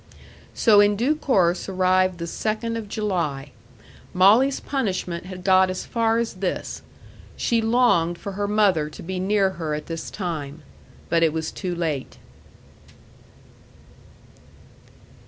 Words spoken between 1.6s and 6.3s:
arrived the second of July. Molly's punishment had got as far